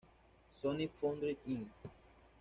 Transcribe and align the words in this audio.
Sonic 0.49 0.89
Foundry 0.99 1.37
Inc. 1.47 1.69